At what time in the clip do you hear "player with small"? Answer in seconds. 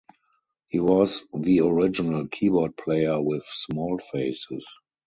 2.75-3.99